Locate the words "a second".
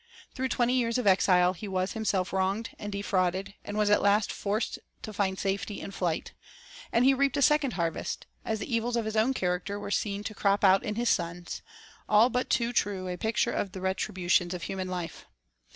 7.37-7.73